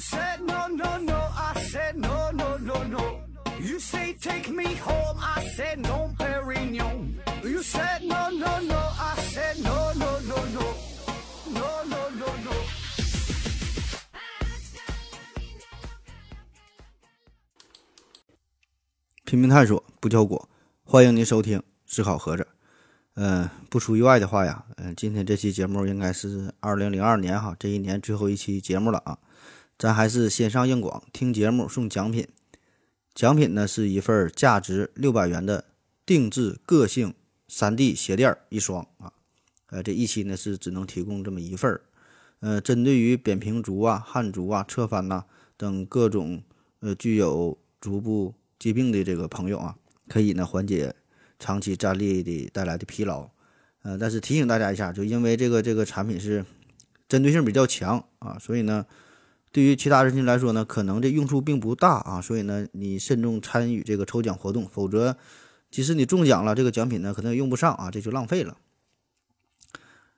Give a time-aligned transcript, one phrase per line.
[0.00, 3.20] said no no no, I said no no no no.
[3.60, 7.20] You say take me home, I said no, Perignon.
[7.44, 10.74] You said no no no, I said no no no no,
[11.52, 12.52] no no no no.
[19.26, 20.48] 拼命探索，不交果。
[20.82, 22.46] 欢迎您收听思考盒子。
[23.14, 29.18] 嗯、不出意外的话呀，嗯、今天这期节目应该是二零零二年哈这一年最后一期节目了啊。
[29.80, 32.28] 咱还是先上硬广，听节目送奖品。
[33.14, 35.64] 奖品呢是一份价值六百元的
[36.04, 37.14] 定制个性
[37.48, 39.10] 3D 鞋垫儿一双啊。
[39.70, 41.80] 呃，这一期呢是只能提供这么一份儿。
[42.40, 45.24] 呃，针对于扁平足啊、汗足啊、侧翻呐、
[45.56, 46.42] 等各种
[46.80, 49.74] 呃具有足部疾病的这个朋友啊，
[50.08, 50.94] 可以呢缓解
[51.38, 53.26] 长期站立的带来的疲劳。
[53.80, 56.44] 呃，但是提醒大家一下，就因为这个这个产品是
[57.08, 58.84] 针对性比较强啊，所以呢，
[59.52, 65.16] 对于其他人群来说呢，可能这用处并不大啊，所以呢，你慎重参与这个抽奖活动，否则
[65.70, 68.56] 即使你中奖了，这个奖品呢可能也用不上啊，这就浪费了。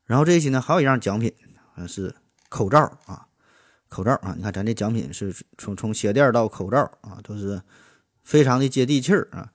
[0.05, 1.33] 然后这一期呢还有一样奖品，
[1.77, 2.15] 呃是
[2.51, 3.27] 口罩啊，
[3.89, 7.63] 口罩啊，你看咱这奖品是从从鞋垫到口罩啊，都是
[8.23, 9.51] 非常的接地气儿啊。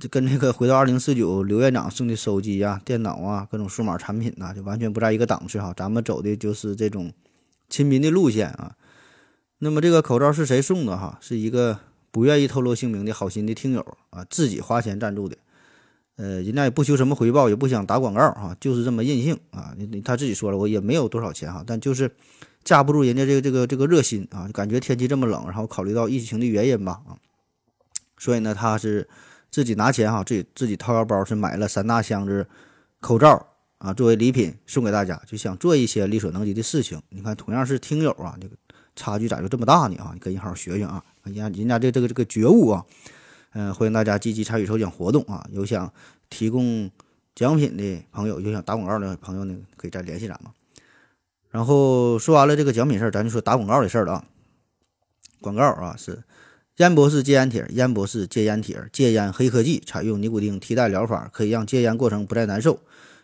[0.00, 5.72] 这跟这个回到二零四九刘院长送的手机呀、电脑啊、各种数码产品呐、就完全不在一个档次哈。
[5.76, 7.12] 咱们走的就是这种
[7.68, 8.74] 亲民的路线啊。
[9.60, 11.18] 那么这个口罩是谁送的哈？
[11.20, 11.78] 是一个
[12.10, 15.36] 不愿意透露姓名的好心的听友啊，自己花钱赞助的。
[16.16, 19.76] 呃，人家也不求什么回报，也不想打广告啊，就是这么任性啊。
[20.02, 22.10] 他自己说了，我也没有多少钱哈，但就是
[22.64, 27.16] 架不住人家这个这个这个热心啊，感觉天气这么冷，然后考虑到疫情的原因吧啊，
[28.18, 29.06] 所以呢，他是
[29.50, 32.46] 自己拿钱哈，自己自己掏腰包是买了三大箱子
[33.00, 33.46] 口罩
[33.78, 37.00] 啊，作为礼品送给大家，就想做一些力所能及的事情。
[37.10, 38.54] 你看，同样是听友啊，这个
[39.00, 40.10] 差距咋就这么大呢啊？
[40.12, 42.84] 你跟人好好学学啊，人家人家这这个这个觉悟啊。
[43.54, 45.44] 嗯，欢迎大家积极参与抽奖活动啊！
[45.50, 45.92] 有想
[46.28, 46.88] 提供
[47.34, 50.52] 奖品的朋友，有想打广告的朋友呢，可以再联系咱们。
[51.50, 54.24] 然后说完了这个奖品事儿，咱就说打广告的事儿了啊。
[55.40, 56.22] 广告啊是
[56.76, 62.78] 烟博士戒烟帖，烟博士戒烟帖，戒烟黑科技，采用尼古丁替代疗法，可以让戒烟过程不再难受。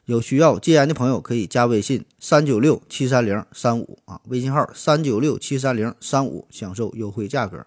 [0.07, 7.67] 有需要戒烟的朋友可以加微信三九六七三零三五啊，微信号三九六七三零三五，享受优惠价格。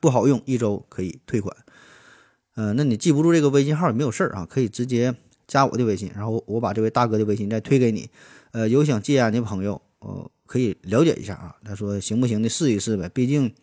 [0.00, 1.54] 不好用，一周可以退款。
[2.54, 5.14] 呃，那你记不住这个微信号也没有事儿啊，可以直接
[5.46, 8.08] 加我的微信，然后我把这位大哥的微信再推给你。
[8.52, 11.56] 呃，有想戒烟的朋友，呃，可以了解一下啊。
[11.62, 13.10] 他说行不行的，试一试呗。
[13.10, 13.54] 毕竟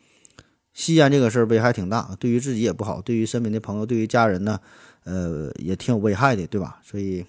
[0.74, 4.60] 吸烟这个事儿危害挺大，对于自己也不好，对于身边的朋友，对于家人呢，
[5.06, 6.80] 呃，也挺有危害的，对吧？
[6.84, 7.26] 所以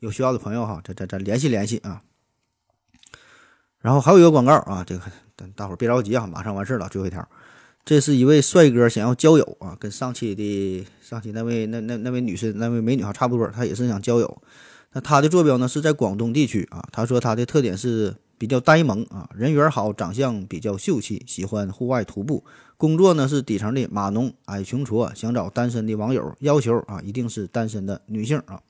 [0.00, 2.02] 有需要的朋友哈，咱咱咱联系联系啊。
[3.80, 5.02] 然后还有一个广告啊，这个
[5.36, 7.26] 大大伙儿别着急啊，马上完事儿了，最后一条。
[7.84, 14.42] 这是一位帅哥想要交友啊，跟上期的上期那位那那那位女士那位美女哈差不多，她也是想交友。
[14.92, 16.86] 那她的坐标呢是在广东地区啊。
[16.92, 22.44] 她说她的特点是比较呆萌啊，人缘好，长相比较秀气，喜欢户外徒步。
[22.76, 28.60] 工作呢是底层的码农，矮穷矬，想找单身的网友，要求啊一定是单身的女性啊。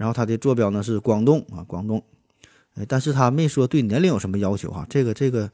[0.00, 2.02] 然后它的坐标呢是广东啊，广东。
[2.76, 5.52] 哎，但是她没说对年龄有什么要求哈，这个这个，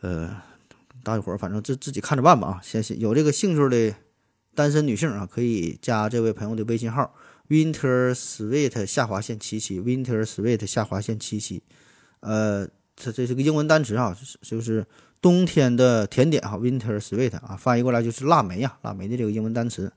[0.00, 0.34] 呃。
[1.02, 2.60] 大家伙儿反正自自己看着办吧啊！
[2.60, 3.94] 先有这个兴趣的
[4.56, 7.14] 单身女性啊，可以加这位朋友的微信号
[7.48, 11.62] winter sweet 下划线七七 winter sweet 下划线七七，
[12.18, 12.66] 呃，
[12.96, 14.84] 这这是个英文单词啊，就是
[15.22, 19.92] 冬天的甜点哈，winter sweet 啊，翻译过来就是腊梅呀，腊梅的这个英文单词，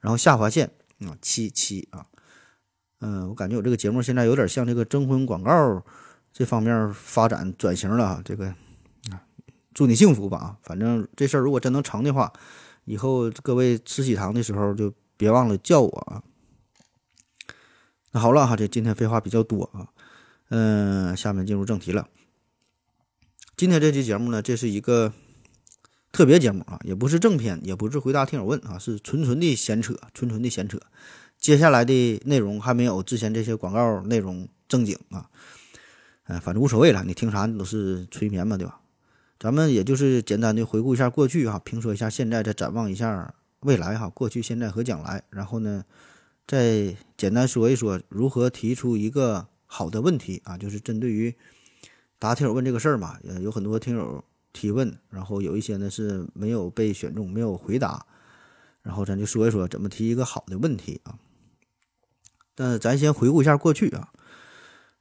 [0.00, 0.70] 然后下划线
[1.00, 2.06] 啊七七啊，
[3.04, 5.82] 嗯，我感觉我这个节目现在有点像这个征婚广告
[6.32, 8.54] 这方面发展转型了啊，这个。
[9.74, 10.56] 祝你幸福吧！
[10.62, 12.32] 反正这事儿如果真能成的话，
[12.84, 16.22] 以后各位吃喜糖的时候就别忘了叫我啊。
[18.12, 19.88] 那好了哈，这今天废话比较多啊，
[20.50, 22.06] 嗯，下面进入正题了。
[23.56, 25.12] 今天这期节目呢，这是一个
[26.12, 30.78] 特别节目啊，也不是正片，也不是回答听友问啊，是纯纯的闲扯，纯纯的闲扯。
[31.44, 35.28] 接下来的内容还没有之前这些广告内容正经啊，
[36.22, 38.80] 哎，反正无所谓了，你听啥你都是催眠嘛，对吧？
[39.38, 45.22] 咱们也就是简单的回顾一下过去哈，评说一下现在，再展望一下未来哈，过去、现在和将来。
[45.28, 45.84] 然后呢，
[46.46, 51.34] 再简单说一说如何提出一个好的问题啊，就是针对于
[52.18, 54.24] 答听友问这个事儿嘛，呃，有很多听友
[54.54, 58.06] 提问，然后有一些呢是没有被选中，没有回答，
[58.80, 61.14] 然后咱就说一说怎么提一个好的问题啊。
[62.54, 64.08] 但咱先回顾一下过去啊，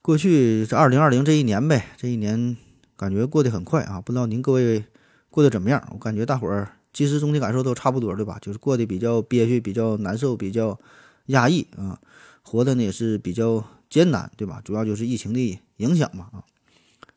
[0.01, 2.55] 过去这二零二零这一年呗，这一年。
[2.95, 3.99] 感觉过得很快啊。
[3.99, 4.85] 不知道您各位
[5.29, 5.85] 过得怎么样？
[5.91, 8.37] 我感觉大伙儿其实总体感受都差不多，对吧？
[8.39, 10.79] 就是过得比较憋屈，比较难受，比较
[11.25, 11.99] 压抑啊，
[12.43, 14.61] 活的呢也是比较艰难，对吧？
[14.63, 16.45] 主要就是疫情的影响嘛啊，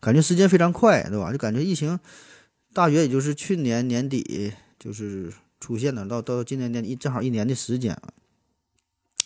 [0.00, 1.31] 感觉时间非常快，对吧？
[1.31, 2.00] 就感觉疫情
[2.73, 8.09] 大约也就是去年年底就是出现的，到到今年年底正好一年的时间啊，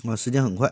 [0.04, 0.70] 啊，时间很快。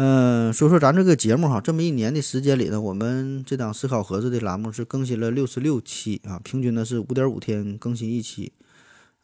[0.00, 8.52] 嗯，说说咱这个节目哈，这么一年的时间里呢，我们这档思考盒子的栏目是更新了六十六期啊，平均呢是五点五天更新一期。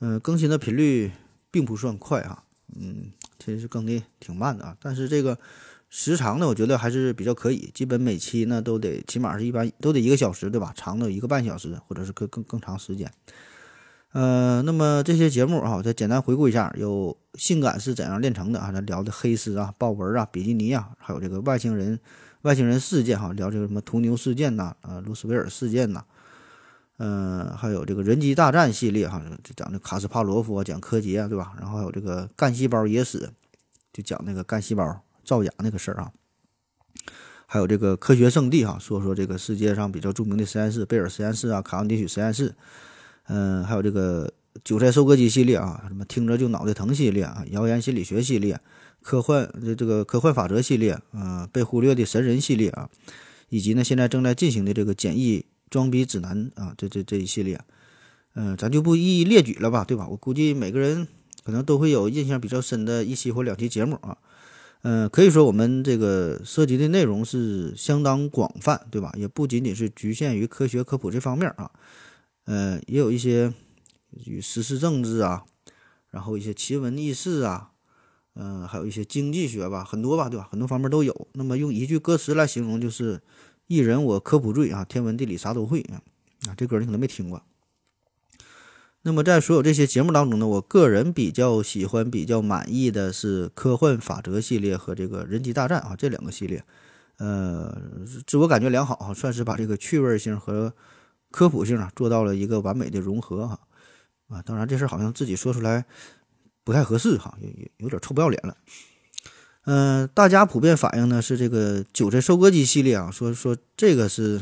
[0.00, 1.12] 嗯，更新的频率
[1.52, 2.42] 并不算快哈，
[2.74, 4.76] 嗯，其实更的挺慢的啊。
[4.80, 5.38] 但是这个
[5.90, 10.72] 时长呢，我觉得还是比较可以，基本每期呢都得起码是一般都得一个小时对吧？
[10.74, 13.08] 长的一个半小时，或者是更更更长时间。
[14.14, 21.98] 呃，那么这些节目啊，我再简单回顾一下：有性感是怎样炼成的啊，咱聊的黑丝啊、豹纹啊、比基尼啊，还有这个外星人、
[22.42, 26.04] 外星人事件哈，聊这个什么屠牛事件呐、呃卢斯维尔事件呐，
[26.98, 31.52] 嗯，还有这个人机大战系列哈，就讲这卡斯帕罗夫啊，讲柯洁啊对吧？
[31.58, 33.30] 然后还有这个干细胞野史，
[33.92, 36.12] 就讲那个干细胞造假那个事儿啊。
[37.46, 42.54] 还有这个科学圣地哈，说说这个世界上比较著名的实验室——贝尔实验室啊、卡文迪许实验室。
[43.26, 44.32] 嗯，还有这个
[44.62, 48.60] 韭菜收割机系列啊，什么听着就脑袋疼系列啊，谣言心理学系列，
[49.00, 52.88] 科幻这这个科幻法则系列，嗯，被忽略的神人系列啊，
[53.48, 57.60] 以及呢现在正在进行的这个简易装逼指南啊，这这这一系列，
[58.34, 60.06] 嗯，咱就不一一列举了吧，对吧？
[60.08, 61.08] 我估计每个人
[61.44, 64.18] 可能都会有印象比较深的一期或两期节目啊，
[64.82, 69.12] 嗯，可以说我们这个涉及的内容是相当广泛，对吧？
[69.16, 71.70] 也不仅仅是局限于科学科普这方面啊。
[72.46, 73.54] 呃，也有一些
[74.26, 75.44] 与时事政治啊，
[76.10, 77.70] 然后一些奇闻异事啊，
[78.34, 80.46] 嗯，还有一些经济学吧，很多吧，对吧？
[80.50, 81.26] 很多方面都有。
[81.32, 83.22] 那么用一句歌词来形容，就是
[83.66, 86.02] “一人我科普醉啊，天文地理啥都会啊”。
[86.46, 87.42] 啊，这歌你可能没听过。
[89.00, 96.62] 那么在所有这些节目当中呢，我个人比较喜欢、比较满意的是科幻法则系列和这个人机大战啊这两个系列，
[97.16, 97.74] 呃，
[98.26, 100.74] 自我感觉良好啊，算是把这个趣味性和。
[101.34, 103.58] 科普性啊，做到了一个完美的融合哈，
[104.28, 105.84] 啊，当然这事儿好像自己说出来
[106.62, 108.56] 不太合适哈，有有有点臭不要脸了。
[109.64, 114.40] 嗯，大家普遍反映呢是这个韭菜收割机系列啊，说说这个是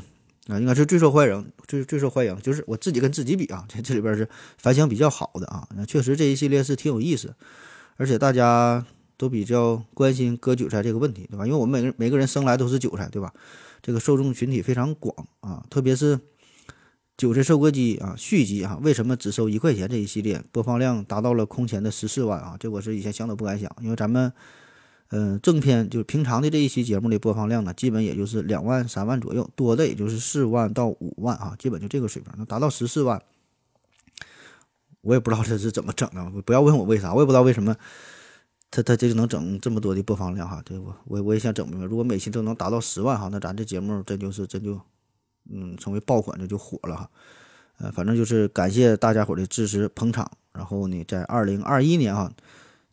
[0.48, 4.28] 啊，应该是最受欢迎、最最受欢迎，就是我自己跟自己比啊，这这里边是
[4.58, 5.66] 反响比较好的啊。
[5.74, 7.34] 那确实这一系列是挺有意思，
[7.96, 8.84] 而且大家
[9.16, 11.46] 都比较关心割韭菜这个问题，对吧？
[11.46, 13.32] 因为我们每个每个人生来都是韭菜，对吧？
[13.80, 16.20] 这个受众群体非常广啊，特别是。
[17.16, 19.86] 韭菜收割机啊，续集啊，为什么只收一块钱？
[19.88, 22.56] 这一系列播放量达到了空前的十四万啊！
[22.58, 24.32] 这我是以前想都不敢想，因为咱们，
[25.10, 32.32] 嗯，正片就是平常的这一期节目的播放量呢，基本也就是两万、三万左右，多的也就是四万到五万啊，基本就这个水平。
[32.36, 33.22] 能达到十四万，
[35.02, 37.76] 我也不知道这是怎么整的，不要问我为啥，我也不知道为什么
[38.70, 40.60] 他他这就能整这么多的播放量哈。
[40.64, 44.80] 这我我我也想整明白，如果每期都能达到十万哈，那咱这节目真就是真就。
[45.50, 47.10] 嗯，成为爆款这就火了哈，
[47.78, 52.32] 呃，反正就是感谢大家伙的支持捧场，然后呢，在二零二一年哈，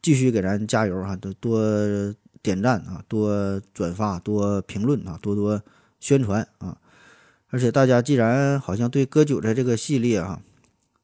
[0.01, 5.61] 继续给咱加油哈，多多点赞啊，多转发，多评论啊，多多
[5.99, 6.77] 宣传啊，
[7.49, 10.41] 而且大家既然好像对割韭菜这个系列啊，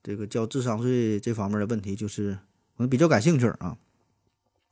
[0.02, 2.38] 这个交智商税这方面的问题，就是
[2.78, 3.78] 我们比较感兴趣啊，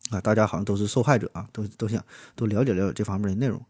[0.10, 2.04] 啊，大家好像都是受害者啊，都都想
[2.36, 3.62] 都了解了解这方面的内容。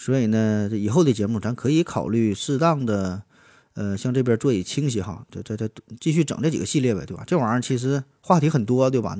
[0.00, 3.22] 所以呢，这以后的节目咱可以考虑适当的，
[3.74, 7.22] 呃，向这边做以倾斜哈，再再再继续整这几个系列呗，对吧？
[7.26, 9.14] 这玩意儿其实话题很多，对吧？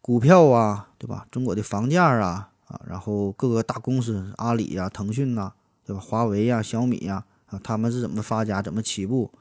[0.00, 1.26] 股票啊，对吧？
[1.32, 5.52] 中国的房价啊，啊，然后各个大公司，阿里呀、腾讯呐，
[5.84, 6.00] 对吧？
[6.00, 9.32] 华为呀、小米呀，啊，他们是怎么发家、怎么起步，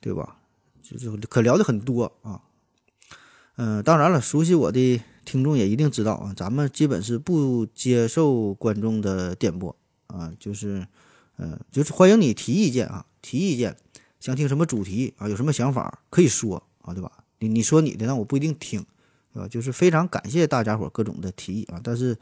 [0.00, 0.38] 对吧？
[0.82, 2.40] 就就可聊的很多啊。
[3.56, 5.02] 嗯，当然了，熟悉我的。
[5.24, 9.74] 听众也一定知道啊，咱们基本是不接受观众的点播
[10.06, 10.86] 啊，就是，
[11.36, 13.76] 呃，就是欢迎你提意见啊，提意见，
[14.20, 17.10] 想听什么主题啊，有什么想法可以说啊，对吧？
[17.40, 18.84] 你你说你的，那我不一定听，
[19.32, 19.48] 对吧？
[19.48, 22.16] 就是非常感谢大家伙各种的提议啊，但是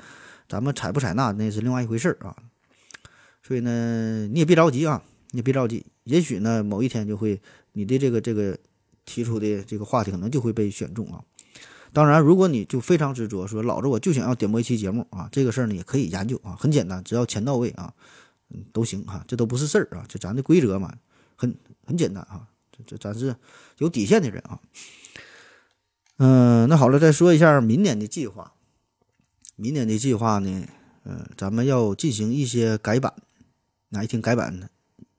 [0.48, 2.36] 咱们采不采纳那是另外一回事儿啊，
[3.42, 7.40] 所以呢，你也别着急啊，你也别着急，也许呢，某一天就会
[7.72, 8.58] 你的这个这个
[9.04, 11.22] 提出的这个话题可能就会被选中啊。
[11.92, 17.92] 当然，如果你就非常执着，说老子我就想要点播一期节目啊，这个事儿呢也可以研究啊，很简单，只要钱到位啊，
[18.50, 20.94] 嗯，都行啊，这都不是事儿啊，就咱的规则嘛，
[21.36, 23.36] 很很简单啊，这这咱是
[23.78, 24.58] 有底线的人啊。
[26.18, 28.52] 嗯，那好了，再说一下明年的计划。
[29.56, 30.66] 明年的计划呢，
[31.04, 33.12] 呃，咱们要进行一些改版。
[33.90, 34.68] 哪一听改版呢？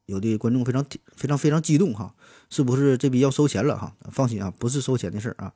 [0.05, 2.13] 有的观众非常非常非常激动哈，
[2.49, 3.95] 是不是这逼要收钱了哈？
[4.11, 5.53] 放心啊，不是收钱的事儿啊，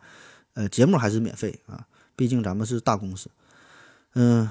[0.58, 1.86] 呃，节目还是免费啊，
[2.16, 3.30] 毕竟咱们是大公司。
[4.16, 4.50] 嗯，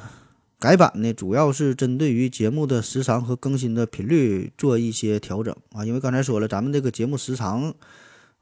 [0.60, 7.74] 改版呢，主要是针对于节目的时长和更新的频率做一些调整啊，因为刚才说了，咱们这个节目时长，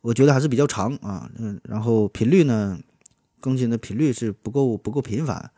[0.02, 2.78] 我觉得还是比较长啊，嗯，然后频率呢，
[3.40, 5.50] 更新的频率是不够不够频繁。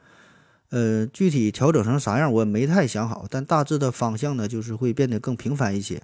[0.70, 6.00] 呃，具体调整成啥样，我也没太想好，但大致的方向呢，就是会变得更频繁一些，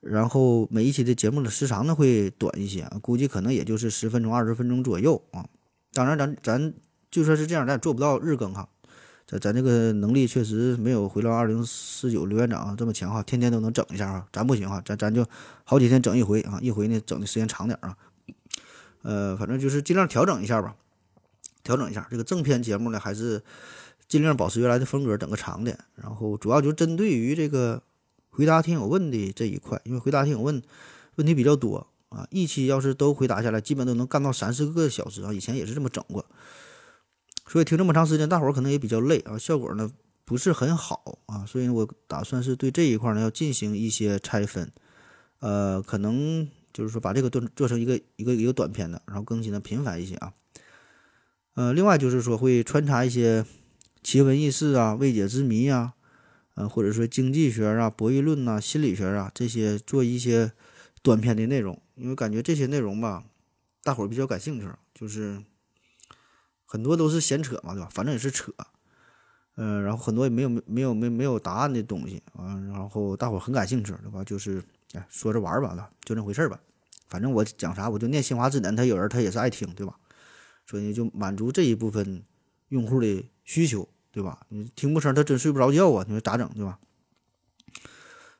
[0.00, 5.46] 然后每一期的节目的时长呢会短一些，估计可能也就是十分钟、二十分钟左右啊。
[5.92, 6.74] 当然，咱咱
[7.10, 8.68] 就算是这样，咱也做不到日更哈，
[9.26, 15.26] 咱咱这个能力确实没有回到二零四九刘院长这么强哈，天天都能整一下啊，咱不行哈，咱咱就
[15.64, 17.96] 好几天整一回啊，一回呢整的时间长点啊。
[19.02, 20.76] 呃，反正就是尽量调整一下吧。
[21.62, 23.42] 调整一下这个正片节目呢，还是
[24.06, 25.76] 尽量保持原来的风格，整个长的。
[25.96, 27.82] 然后主要就针对于这个
[28.36, 30.62] 回答听友问的这一块，因为回答听友问
[31.14, 35.32] 问题比较多啊，一期要是都回答下来，基本都能干到三四个小时啊。
[35.32, 36.22] 以前也是这么整过，
[37.48, 39.90] 所以听这么长时间，大伙儿可能也比较累啊，效果呢
[40.26, 41.46] 不是很好啊。
[41.46, 44.70] 所以我打算是对这一块呢要进行一些拆分，
[45.40, 50.34] 呃，可能就是说把这个做做成一个一个一个短片的，然后更新的频繁一些啊。
[51.54, 53.46] 呃，另外就是说会穿插一些
[54.02, 55.94] 奇闻异事啊、未解之谜啊，
[56.56, 60.52] 呃，或者说经济学啊、博弈论呐、心理学啊这些做一些
[61.02, 63.24] 短片的内容，因为感觉这些内容吧，
[63.82, 65.42] 大伙儿比较感兴趣，就是
[66.64, 67.88] 很多都是闲扯嘛，对吧？
[67.92, 68.50] 反正也是扯，
[69.56, 74.24] 嗯，然后很多也没有没有没没有答案的东西啊，然后大伙儿很感兴趣，对吧？
[74.24, 74.62] 就是
[74.94, 76.58] 哎说着玩儿吧，就那回事儿吧。
[77.08, 79.94] 反正我讲啥我就念新华字典，他有人他也是爱听，对吧？
[80.66, 82.24] 所以就满足这一部分
[82.70, 84.38] 用户的需求，对吧？
[84.48, 86.02] 你听不成，他真睡不着觉啊！
[86.08, 86.78] 你说咋整，对吧？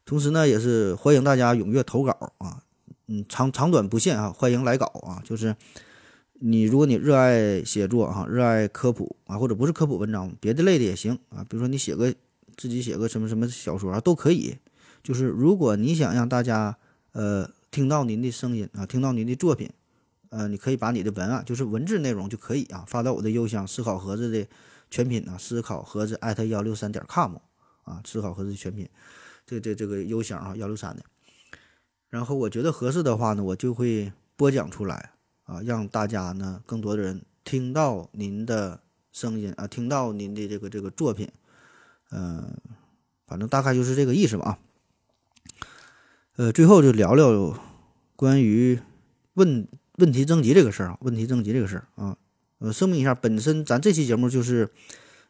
[0.06, 2.62] 同时呢，也是欢迎大家踊跃投稿啊，
[3.08, 5.20] 嗯，长长短不限啊，欢迎来稿啊。
[5.22, 5.54] 就是
[6.40, 11.44] 你，如果你热爱写作啊，热爱科普啊，或者不是科普文章，别的类的也行啊。
[11.46, 12.14] 比如说你写个
[12.56, 14.56] 自己写个什么什么小说啊，都可以。
[15.02, 16.78] 就是如果你想让大家
[17.12, 19.68] 呃听到您的声音啊，听到您的作品。
[20.30, 24.46] 呃，你可以把你的文案，就是文字内容就可以啊，发到我的邮箱思考盒子的
[24.90, 27.36] 全品啊，思考盒子艾特幺六三点 com
[27.84, 28.88] 啊，思考盒子全品，
[29.46, 31.02] 这这这个邮箱啊幺六三的。
[32.08, 35.12] 然后我觉得合适的话呢，我就会播讲出来
[35.44, 38.80] 啊，让大家呢更多的人听到您的
[39.12, 41.30] 声音啊，听到您的这个这个作品，
[42.10, 42.56] 嗯，
[43.26, 44.58] 反正大概就是这个意思吧啊。
[46.36, 47.58] 呃，最后就聊聊
[48.14, 48.80] 关于
[49.34, 49.66] 问。
[49.98, 52.18] 问题征集这个事儿啊，问题征集这个事儿啊，
[52.58, 54.70] 呃，声明一下，本身咱这期节目就是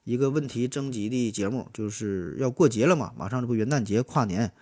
[0.04, 4.52] 一个问题征集的节目，就是要过节了嘛，马上这不元旦节跨年，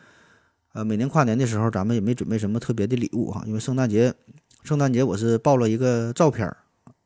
[0.73, 4.14] 呃，每年跨年的时候，咱们也没准备什么特别的礼物哈，因为圣诞节，
[4.62, 6.50] 圣诞节我是报了一个照片，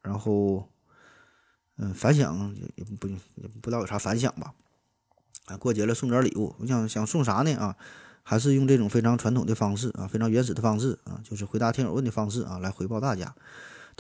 [0.02, 0.68] 然后，
[1.76, 4.54] 嗯，反响也也不也不知道有啥反响吧，
[5.46, 7.76] 啊，过节了送点礼物，我想想送啥呢啊？
[8.22, 13.34] 还是用这种非常传统的方式啊，非常原始的方式啊，就是回答听友问的方式啊，来回报大家。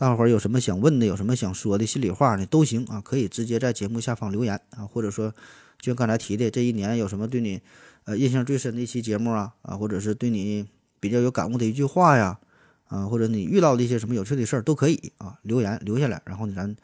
[0.00, 5.34] 大伙儿有什么想问的，有什么想说的心里话呢，都行啊，可以直接在节目下方留言啊，或者说，
[5.80, 7.60] 就像刚才提的，这一年有什么对你
[8.04, 10.68] 呃印象最深的一期节目啊啊，或者是对你
[11.00, 12.38] 比较有感悟的一句话呀
[12.86, 16.76] 啊，或者你遇到的一些什么有趣的事儿都可以啊，留言留下来，然后呢，咱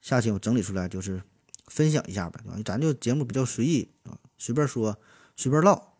[0.00, 1.20] 下期我整理出来就是
[1.66, 2.58] 分享一下呗，对吧？
[2.64, 4.98] 咱就节目比较随意啊，随便说，
[5.36, 5.95] 随便唠。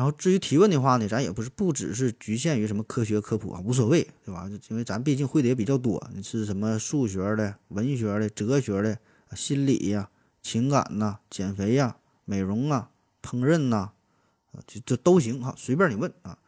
[0.00, 4.48] 然后至于提问的话呢，咱也不是不只是局限于什么科学科普啊，无所谓，对吧？
[4.70, 8.98] 因为咱毕竟会的也比较多，你是什么数学的、文学的、哲学的、
[9.36, 10.08] 心理呀、
[10.40, 12.88] 情感呐、减肥呀、美容啊、
[13.22, 13.90] 烹饪呐，
[14.52, 16.38] 啊，这这都行哈，随便你问啊。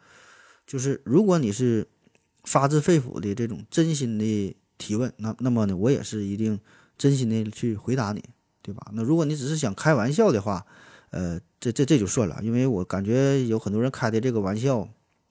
[0.66, 1.86] 就是如果你是
[2.44, 6.58] 发自肺腑的这种真心的提问，那那么呢，我也是一定
[6.96, 8.24] 真心的去回答你，
[8.62, 8.90] 对吧？
[8.94, 10.64] 那如果你只是想开玩笑的话，
[11.12, 11.40] 呃。
[11.62, 14.80] 这这这就算了，因为我感觉有很多人开的这个玩笑，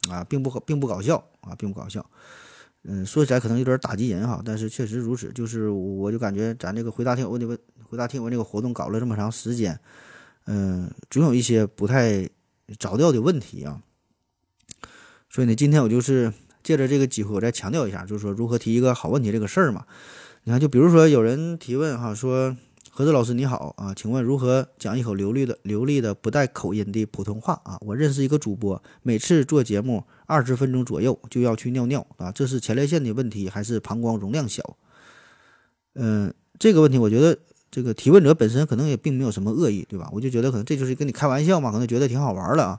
[0.10, 2.10] 啊，并不并不搞笑啊，并不搞笑。
[2.84, 5.30] 嗯，说起来可能有点打击人哈，但是确实如此。
[5.34, 9.78] 就是我就感觉咱这个回答听友问的问，回答听友这个活动搞了这么长时间，
[10.46, 12.30] 嗯，总有一些不太
[12.80, 13.82] 着调的问题啊。
[15.30, 16.32] 所以呢，今天我就是
[16.64, 19.86] 借着这个机会，我再强调一下，就是说如何提一个好问题这个事儿嘛。
[20.46, 22.56] 你看，就比如说有人提问哈，说。
[22.94, 27.78] 何子老师你好啊，请问如何讲一口流利的、流利的不带口音的普通话啊？
[27.80, 34.76] 我认识一个主播，每次做节目二十分钟左右就要去尿尿啊，这是前列腺的问题还是膀胱容量小？
[35.96, 37.40] 嗯，这个问题我觉得
[37.72, 40.10] 这个提问者本身可能也并没有什么恶意，对吧？
[40.12, 42.78] 我就觉得可能这就是跟你开玩笑嘛，可能觉得挺好玩的啊。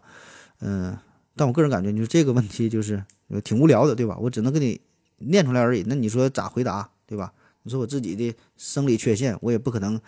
[0.60, 0.94] 嗯，
[1.34, 3.02] 但我个人感觉，就是这个问题就是
[3.42, 4.18] 挺无聊的，对吧？
[4.20, 4.78] 我只能给你
[5.16, 5.82] 念出来而已。
[5.86, 7.32] 那你说咋回答，对吧？
[7.62, 10.00] 你说我自己的生理缺陷，我也不可能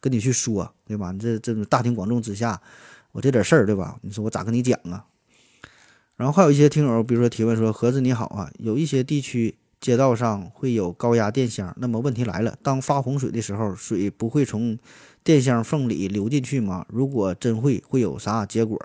[0.00, 1.12] 跟你去说，对吧？
[1.12, 2.60] 你这这种大庭广众之下，
[3.12, 3.98] 我这点事儿，对吧？
[4.02, 5.06] 你说我咋跟你讲啊？
[6.16, 14.78] 然后还有一些听友，比如说提问说：“盒子你好啊，有一些地区街道上会有高压电箱，那么问题来了，当发洪水的时候，水不会从
[15.22, 16.86] 电箱缝里流进去吗？
[16.88, 18.80] 如果真会，会有啥结果？”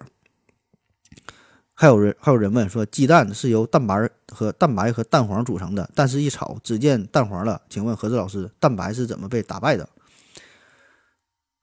[1.82, 9.90] 还有人还有人问说：“鸡蛋是由蛋白和蛋白和蛋黄组成的，但是一炒只见蛋黄了，请问何子老师，蛋白是怎么被打败的？”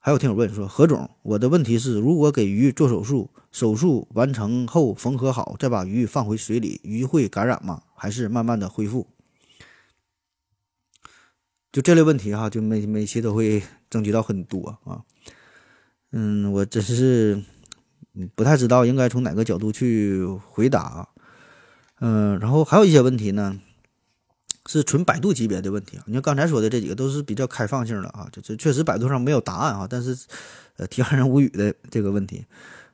[0.00, 7.84] 还有听友问说：“何总，我的问题是，如果给鱼做手术，手术完成后缝合好，再把鱼放回水里，鱼会感染吗？
[7.94, 9.06] 还是慢慢的恢复？”
[11.70, 15.04] 就这类问题哈，就每每期都会 征集到很多啊。
[16.10, 17.40] 嗯，我真是
[18.34, 21.08] 不太知道应该从哪个角度去回答啊。
[22.00, 23.60] 嗯，然后还有一些问题呢。
[24.70, 26.04] 是纯百度级别的问题啊！
[26.06, 30.14] 你看刚才说的这几个都是比较开放性的啊，这这确实百度上没有答案啊，但是，
[30.76, 32.44] 呃，挺让人无语的这个问题。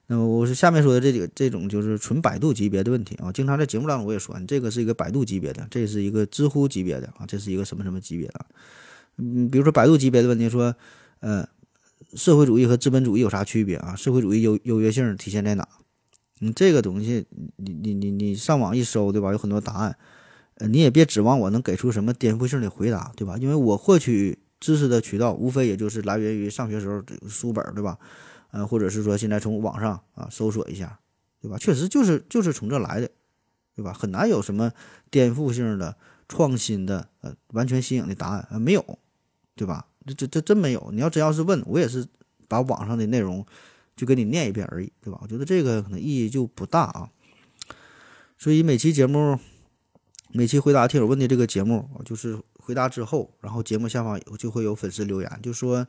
[0.06, 8.46] 那么我是下面说的这几个这种就是纯百度级别的问题啊，经常在节目当中我也说，你这个是一个百度级别的，这是一个知乎级别的啊，这是一个什么什么级别的？
[9.16, 10.72] 嗯，比如说百度级别的问题，说，
[11.18, 11.44] 呃，
[12.14, 13.94] 社会主义和资本主义有啥区别啊？
[13.96, 15.68] 社会主义优优越性体现在哪？
[16.40, 19.32] 你这个东西，你你你你上网一搜，对吧？
[19.32, 19.96] 有很多答案。
[20.56, 23.36] 呃，你也别指望我能给出什么颠覆性的回答，对吧？
[23.38, 27.98] 因为我获取知识的渠道无非也就是来源于上学时候书本，对吧？
[28.52, 31.00] 呃，或者是说现在从网上啊搜索一下，
[31.40, 31.58] 对吧？
[31.58, 33.10] 确实就是就是从这来的，
[33.74, 33.92] 对吧？
[33.92, 34.70] 很难有什么
[35.10, 35.96] 颠覆性的、
[36.28, 38.98] 创新的、呃完全新颖的答案啊，没有，
[39.56, 39.86] 对吧？
[40.06, 40.90] 这这这真没有。
[40.92, 42.06] 你要真要是问我，也是
[42.48, 43.44] 把网上的内容
[43.96, 45.18] 就给你念一遍而已，对吧？
[45.22, 47.10] 我觉得这个可能意义就不大啊。
[48.38, 49.38] 所以每期节目。
[50.36, 55.86] 每期回答听友问的这个节目，就是回答之后，然后节目下方就会有粉丝留言，就说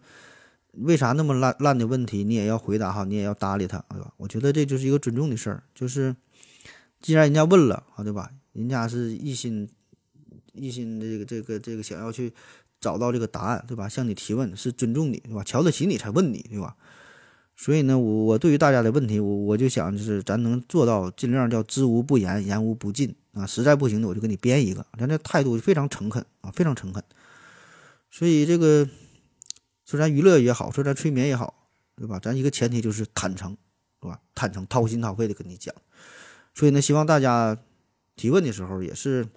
[0.73, 4.13] 为啥那么烂烂的问题你也要回答哈，你也要搭理他，对吧？
[4.17, 6.15] 我觉得这就是一个尊重的事儿，就是
[7.01, 8.29] 既然人家问了啊，对吧？
[8.53, 9.67] 人家是一心
[10.53, 12.31] 一心这个这个这个想要去
[12.79, 13.89] 找到这个答案，对吧？
[13.89, 15.43] 向你提问是尊重你，对吧？
[15.43, 16.75] 瞧得起你才问你，对吧？
[17.55, 23.15] 所以呢，我我对于大家的问题，我我就想就是咱能做到尽量叫知无不言，言无不尽。
[23.33, 24.85] 啊，实在不行的，我就给你编一个。
[24.97, 27.03] 咱这态度非常诚恳啊，非常诚恳。
[28.09, 28.87] 所以这个
[29.85, 32.17] 说咱娱乐也好，说咱催眠也好，对吧？
[32.17, 33.57] 咱一个前提就是坦诚，
[34.01, 34.21] 是吧？
[34.33, 35.75] 坦诚，掏心掏肺的跟你讲。
[36.53, 37.57] 所以呢，希望大家
[38.15, 39.27] 提问的时候也是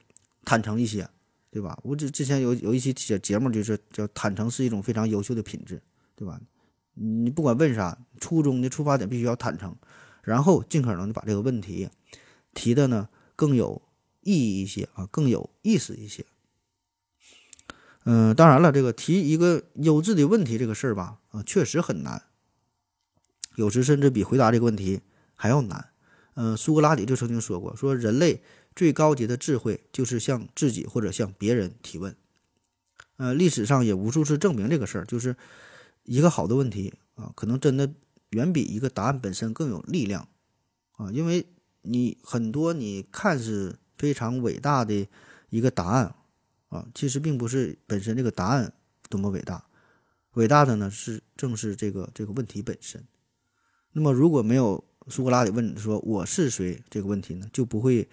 [0.45, 1.09] 坦诚一些，
[1.51, 1.79] 对吧？
[1.83, 5.83] 我之之前有有一期节节目就是叫坦诚是一种非常优秀的品质，
[6.15, 6.41] 对吧？
[6.95, 9.77] 你不管问啥，初衷的出发点必须要坦诚，
[10.23, 11.89] 然后尽可能的把这个问题
[12.55, 13.83] 提的呢更有。
[14.21, 16.27] 意义一些啊，更有意思一些。
[18.05, 22.25] 嗯，当然了，这个提一个优质的问题这个事儿吧，啊，确实很难，
[23.55, 25.01] 有时甚至比回答这个问题
[25.35, 25.93] 还要难。
[26.35, 28.43] 嗯，苏格拉底就曾经说过，说人类
[28.79, 32.15] 最高级的智慧就是向自己或者向别人提问。
[33.17, 35.35] 呃，历史上也无数次证明这个事儿，就是
[36.05, 37.93] 一个好的问题啊，可能真的
[38.31, 40.29] 远比一个答案本身更有力量
[40.93, 41.47] 啊，因为
[41.83, 43.77] 你很多你看是。
[43.99, 45.09] 非常伟大的
[45.51, 46.15] 一个答案
[46.69, 48.73] 啊，其实并不是本身这个答案
[49.09, 49.67] 多么伟大，
[50.35, 53.05] 伟大的呢是正是这个这个问题本身。
[53.91, 58.09] 那么如果没有苏格拉底问说我是谁这个问题呢，就不会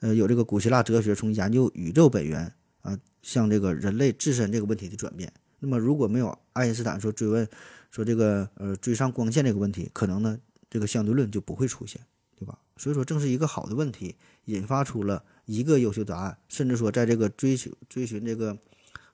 [0.00, 5.32] 呃有这个古希腊哲学从研究宇宙本源啊，向这个人类自身这个问题的转变。
[5.58, 7.48] 那么如果没有爱因斯坦说追问
[7.90, 12.00] 说这个呃追上光线这个问题，可能呢这个相对论就不会出现。
[12.36, 12.58] 对吧？
[12.78, 18.56] 所以说，正是一个好的问题，引发出了一个优秀答案，甚至说，在这个追求、追寻这个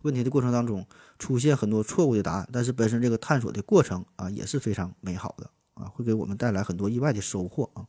[0.02, 0.86] 问题的过程当中，
[1.18, 7.82] 出现很多错误的答案，但是本身这个探索的过程啊，也是非常美好的啊，会给我们带来很多意外的收获啊。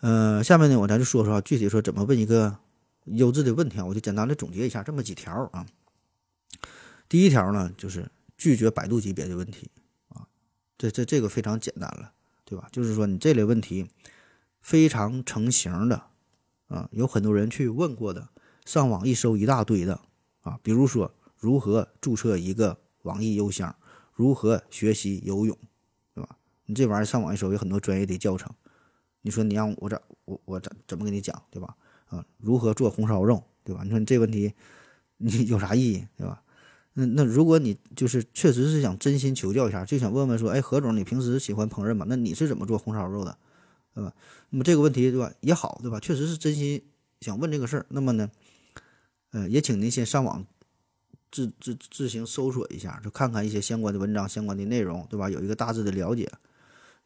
[0.00, 2.56] 呃，下面呢，我咱就说说具体说怎么问一个
[3.04, 5.66] 优质的问题啊，我就简单的总结一下这么几条啊。
[7.08, 9.70] 第一条呢，就是拒绝百度级别的问题
[10.08, 10.26] 啊，
[10.76, 12.12] 这这这个非常简单了。
[12.50, 12.66] 对吧？
[12.72, 13.86] 就是说你这类问题
[14.62, 16.02] 非常成型的
[16.68, 18.26] 啊，有很多人去问过的，
[18.64, 20.00] 上网一搜一大堆的
[20.40, 23.76] 啊，比如说如何注册一个网易邮箱，
[24.14, 25.58] 如何学习游泳，
[26.14, 26.38] 对吧？
[26.64, 28.50] 你这玩意儿上网一搜有很多专业的教程，
[29.28, 31.76] 你说你让我咋我我怎怎么跟你讲，对吧？
[32.06, 33.82] 啊，如何做红烧肉，对吧？
[33.84, 34.54] 你说你这问题
[35.18, 36.42] 你 有啥意义，对吧？
[36.94, 42.06] 那那如果你就是确实是想真心求教一下，就想问问说，哎，何总，你平时喜欢烹饪吗？
[42.08, 43.36] 那你是怎么做红烧肉的？
[43.94, 44.14] 对吧？
[44.48, 46.00] 那么这个问题对吧也好，对吧？
[46.00, 46.82] 确实是真心
[47.20, 47.84] 想问这个事儿。
[47.90, 48.30] 那么呢，
[49.32, 50.46] 呃，也请您先上网
[51.30, 55.28] 自自自行搜索一下，就看看一些相关的文章、相关的内容，对吧？
[55.28, 56.32] 有一个大致的了解，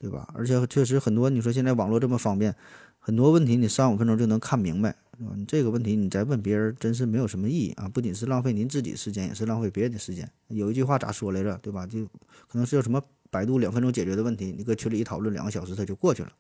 [0.03, 0.29] 对吧？
[0.35, 2.53] 而且确实很多，你说现在网络这么方便，
[2.99, 4.97] 很多问题你三五分钟就能看明白，
[5.37, 7.89] 你这个问题你再问别人，真是没有什么意义啊！
[7.89, 10.29] 不仅是浪费您自己时间，也是浪费别人的时间。
[10.49, 11.87] 有一句话咋说来着，对吧？
[11.87, 12.05] 就
[12.49, 16.33] 可能是有什么百度两分钟解决的问题，你搁群里一讨论两个小时，它就过去了。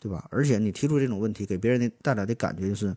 [0.00, 0.28] 对吧？
[0.30, 2.96] 而且你提出这种问题，给别人的带来的感觉就是，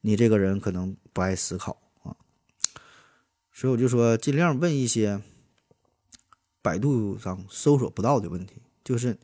[0.00, 2.14] 你这个人可能不爱思考啊。
[3.52, 5.20] 所以我就说，尽量问一些
[6.62, 9.16] 百度上搜索不到的问题，就是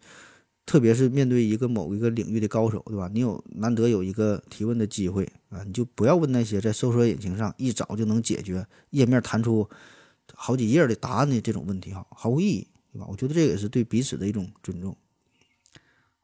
[0.65, 3.11] 特别是面对一个某一个领域的高手，对吧？
[3.13, 9.69] 你有难得有一个提问的机会啊，你就不要问那些在搜索引擎上一找就能解决、页面弹出
[10.35, 13.07] 好几页的答案的这种问题，哈，毫无意义，对吧？
[13.11, 14.97] 我觉得这也是对彼此的一种尊重，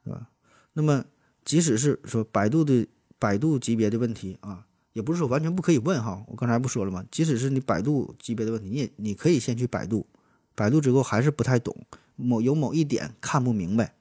[0.04, 0.30] 是吧？
[0.74, 1.04] 那么，
[1.44, 2.86] 即使是说百度的
[3.18, 6.24] 百度级别的问题啊，也不是说完全不可以问哈。
[6.28, 7.04] 我刚才不说了吗？
[7.10, 10.06] 即使是你百度级别的问题，你也你可以先去百度，
[10.54, 11.76] 百度之后还是不太懂，
[12.16, 13.94] 某有某一点看不明白，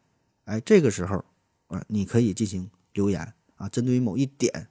[0.46, 1.24] 哎，这个时候
[1.68, 4.68] 啊，你可以进行留言啊，针对于某一点，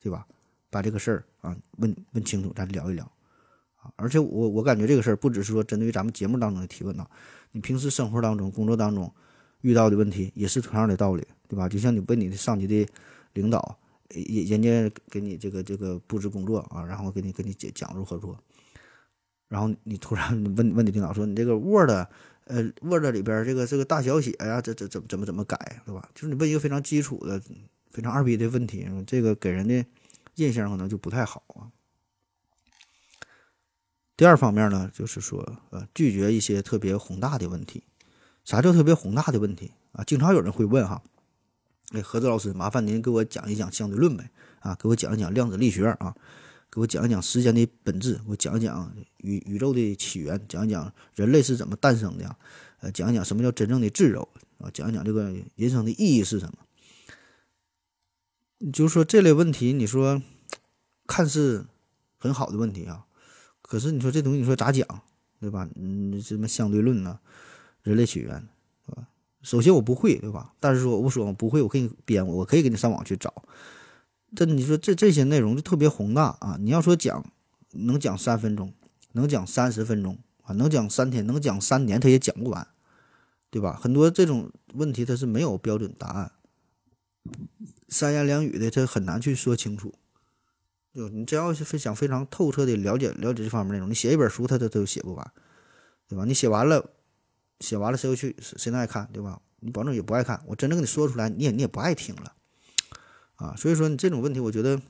[0.00, 0.26] 对吧？
[0.70, 3.04] 把这个事儿啊问问清楚，咱聊一聊
[3.76, 3.92] 啊。
[3.96, 7.06] 而且我我感觉这个事儿不只是说针对于咱们节目当中的提问呐，
[7.52, 9.12] 你平时生活当中、工作当中。
[9.60, 11.66] 遇到的问题也是同样的道理，对吧？
[11.66, 12.86] 就像你问你的上级的
[13.32, 13.78] 领导，
[14.10, 18.38] 人人家给你这个这个布置工作啊，然后给你给你讲讲如何做，
[19.48, 21.88] 然后你突然问问你领导说你这个 Word，
[22.44, 26.08] 呃，Word 里边这个这个大小写呀，这这怎么怎么怎么改，对吧？
[26.14, 27.40] 就是你问一个非常基础的、
[27.90, 29.84] 非常二逼的问题，这个给人的
[30.34, 31.72] 印象可能就不太好啊。
[34.16, 37.82] 第二方面呢，就是说呃，拒绝一些特别宏大的问题。
[38.44, 40.04] 啥叫特别宏大的问题啊？
[40.04, 41.02] 经常有人会问哈，
[41.92, 44.30] 哎，何子老师，麻烦您给我讲一讲相对论呗，
[44.60, 46.14] 啊，给我讲一讲量子力学啊，
[46.74, 52.36] 给我讲一讲时间的本质，我讲一讲宇宇宙的起源，讲一讲人类是怎么诞生的，
[52.80, 56.58] 呃，讲一讲什么叫真正的自由啊，讲一讲这个人生的意义是什么。
[58.72, 60.20] 就是说这类问题，你说
[61.06, 61.64] 看似
[62.18, 63.06] 很好的问题啊，
[63.62, 64.84] 可是你说这东西你说咋讲，
[65.38, 65.68] 对吧？
[65.76, 67.20] 嗯，什么相对论呢？
[67.82, 68.48] 人类起源，
[69.42, 70.52] 首先我不会，对吧？
[70.58, 73.32] 但是说我不说我不会，我可以编，我可以给你上网去找。
[74.34, 76.56] 这你说这这些内容就特别宏大啊！
[76.60, 77.24] 你要说讲，
[77.72, 78.72] 能讲三分钟，
[79.12, 82.66] 能讲三十分钟啊，能讲三天，能讲三年，他也讲不完，
[83.50, 83.78] 对吧？
[83.80, 86.32] 很多这种问题他是没有标准答案，
[87.88, 89.94] 三言两语的他很难去说清楚。
[90.92, 95.32] 就你只要是想非常透彻的了解了解这方面内容，你写一本书他都都写不完，
[96.08, 96.24] 对吧？
[96.24, 96.90] 你写完了。
[97.60, 99.40] 写完了谁又去谁能爱看对吧？
[99.60, 100.42] 你保证也不爱看。
[100.48, 102.34] 我真正跟你说出来，你也你也不爱听了，
[103.36, 103.54] 啊！
[103.56, 104.80] 所以说你这种问题，我觉得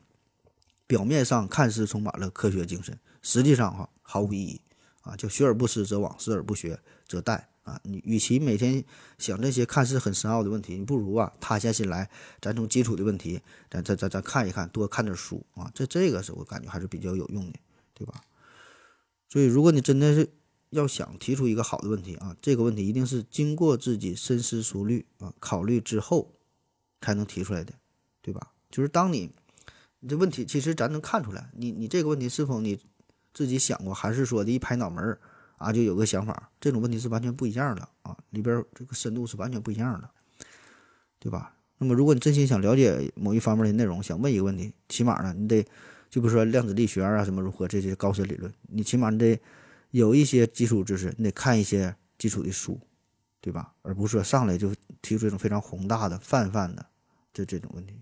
[0.87, 4.61] 表面上看似充满了科学精神，实际上哈毫无意义
[5.03, 5.17] 啊！
[5.17, 7.81] 就学而不思则罔，思而不学则殆啊！
[7.83, 8.85] 你与其每天
[9.19, 15.71] 想这些看似很深奥的问题，你不如啊塌下心来，咱从基础的问题，咱咱咱咱看一看，多看点书啊！
[15.75, 17.59] 这这个是我感觉还是比较有用的，
[17.95, 18.21] 对吧？
[19.29, 20.31] 所以如果你真的是。
[20.71, 26.33] 要想提出一个好的问题啊，这个问题一定是经过自己深思熟虑啊、考虑之后
[27.01, 27.73] 才能提出来的，
[28.25, 28.41] 对吧？
[28.71, 29.31] 就是当你
[30.01, 32.81] 你这问题，其实咱能看出来，你你这个问题是否你
[33.35, 35.19] 自己想过，还是说的一拍脑门
[35.59, 36.51] 啊就有个想法？
[36.59, 40.09] 这种问题是完全不一样的啊，里边这个深度是完全不一样的，
[41.19, 41.55] 对吧？
[41.77, 45.63] 那么如果你真心想了解某一方面的内容，想问一个问题，起码呢，你得
[46.09, 49.39] 就比如说量子力学啊什么如何这些高深理论，你起码你得。
[49.91, 52.77] 有一些基础知识，你得看一些基础的书，
[53.41, 53.73] 对吧？
[53.83, 56.85] 而不是说上来就提出这种非常宏大的、泛泛的
[57.33, 57.95] 这这种问题，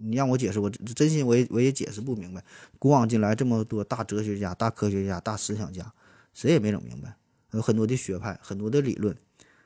[0.00, 2.44] 你让我解释，我真心我也我也解释不明白。
[2.78, 5.92] 古往今来这么多大哲学家、大科学家、大思想家，
[6.32, 7.16] 谁也没整明白。
[7.52, 9.16] 有很多的学派、很多的理论、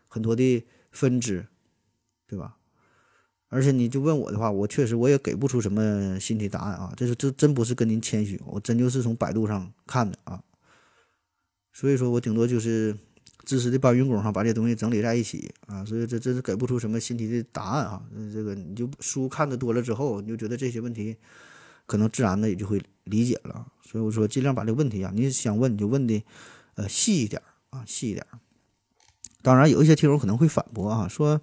[0.09, 1.47] 很多的分支，
[2.27, 2.57] 对吧？
[3.49, 6.95] 而且你就问我的话，我确实我也给不出什么新的答案啊。
[6.97, 10.43] 这是这真不是跟您谦虚，我真就是从百度上看的啊。
[11.73, 12.97] 所以说我顶多就是
[13.45, 18.03] 知识的搬运工哈，把这东西整理在一起啊，所以这这是给不出什么新题的答案哈。
[18.33, 21.17] 这个你就书看的多了之后，你就觉得这些问题
[21.87, 23.67] 可能自然的也就会理解了。
[23.83, 26.23] 所以我说尽量把这个问题啊，你想问你就问的
[26.75, 28.27] 呃细一点啊，细一点。
[29.43, 31.41] 当然有一些听友可能会反驳啊，说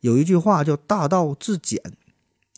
[0.00, 1.80] 有一句话叫大道至简，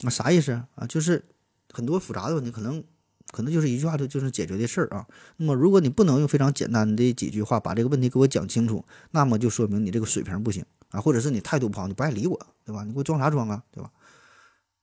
[0.02, 0.86] 啊啥意思啊？
[0.88, 1.24] 就是
[1.72, 2.84] 很多复杂的问题可能。
[3.32, 5.06] 可能就是一句话就就是解决的事儿啊。
[5.36, 11.00] 那么，如果你不能用非常简单的几句话把这个问题给我讲清楚，那么就说明你这个水平不行啊。
[11.00, 12.84] 或者是你态度不好，你不爱理我，对吧？
[12.84, 13.90] 你给我装啥装啊，对吧？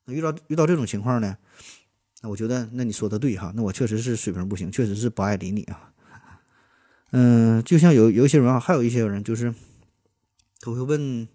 [0.05, 1.37] 那遇到遇到这种情况呢，
[2.21, 5.91] 那我觉得那你说的对哈，那我确实是水平不行，确实是不爱理你啊。
[7.11, 9.53] 嗯，就像有有一些人啊，还有一些人就是
[10.59, 11.27] 他会问，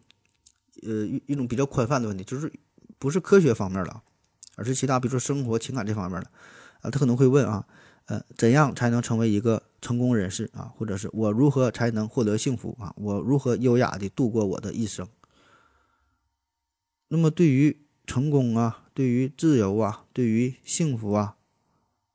[0.83, 2.53] 呃，一一种比较宽泛的问题，就是
[2.99, 4.03] 不是科学方面的，
[4.57, 6.31] 而是其他，比如说生活、情感这方面的
[6.81, 7.67] 啊，他可能会问啊，
[8.07, 10.73] 呃，怎样才能成为一个成功人士啊？
[10.77, 12.95] 或者是我如何才能获得幸福啊？
[12.97, 15.07] 我如何优雅的度过我的一生？
[17.09, 21.37] 那么对于成功啊，对于自由啊，对于幸福啊，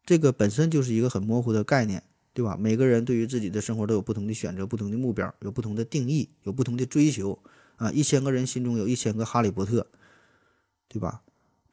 [0.05, 2.03] 这个本身就是一个很模糊的概念。
[2.35, 2.57] 对吧？
[2.59, 7.37] 每个人对于自己的生活都有不同的选择、不同的目标、有不同的定义、有不同的追求
[7.75, 7.91] 啊！
[7.91, 9.85] 一千个人心中有一千个哈利波特，
[10.87, 11.21] 对吧？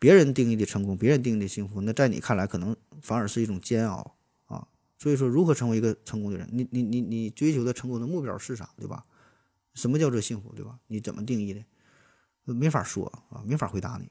[0.01, 4.67] 别人定义的成功，别人定义的幸福，那在你看来可能反而是一种煎熬啊！
[4.99, 6.49] 所以说，如何成为一个成功的人？
[6.51, 8.69] 你你你你追求的成功的目标是啥？
[8.77, 9.05] 对吧？
[9.75, 10.53] 什么叫做幸福？
[10.57, 10.81] 对吧？
[10.89, 11.63] 你怎么定义的？
[12.53, 14.11] 没法说啊，没法回答你。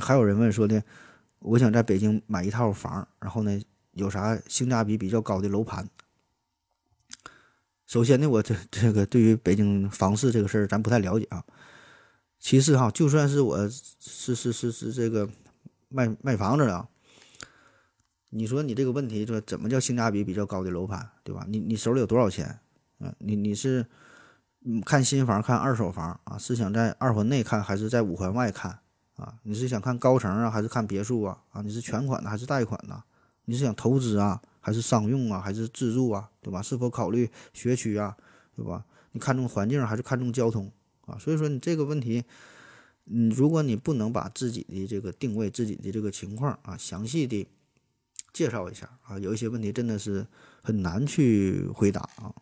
[0.00, 0.82] 还有人问说的，
[1.40, 3.60] 我想在北京买一套房，然后呢？
[3.92, 5.88] 有啥性价比比较高的楼盘？
[7.86, 11.42] 首先呢，我这这个对于北京房市这个事儿，咱不太了解啊。
[12.46, 15.28] 其次哈，就算是我是是是是这个
[15.88, 16.86] 卖卖房子的，
[18.30, 21.44] 你说你这个问题说怎么叫性价比比较高的楼盘，对吧？
[21.48, 22.60] 你你手里有多少钱？
[23.00, 23.84] 嗯，你你是
[24.84, 26.38] 看新房看二手房啊？
[26.38, 28.78] 是想在二环内看还是在五环外看
[29.16, 29.34] 啊？
[29.42, 31.36] 你是想看高层啊还是看别墅啊？
[31.50, 33.02] 啊，你是全款的还是贷款呢？
[33.46, 36.62] 你是想投资啊，还是商用啊，还是自住啊，对吧？
[36.62, 38.16] 是否考虑学区啊，
[38.54, 38.84] 对吧？
[39.10, 40.70] 你看重环境还是看重交通
[41.06, 41.18] 啊？
[41.18, 42.24] 所以说你这个问题，
[43.06, 47.48] 嗯，如果你不能把自己的这个定位、自己的这个情况啊，详细的
[48.32, 50.26] 介绍一下啊，有一些问题真的是
[50.62, 52.34] 很难去回答啊。